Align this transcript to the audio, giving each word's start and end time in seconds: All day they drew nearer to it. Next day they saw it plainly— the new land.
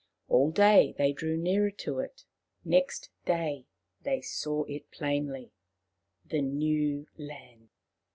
All 0.27 0.49
day 0.49 0.95
they 0.97 1.13
drew 1.13 1.37
nearer 1.37 1.69
to 1.69 1.99
it. 1.99 2.25
Next 2.65 3.11
day 3.23 3.67
they 4.01 4.19
saw 4.19 4.63
it 4.63 4.89
plainly— 4.89 5.51
the 6.31 6.41
new 6.41 7.05
land. 7.19 7.69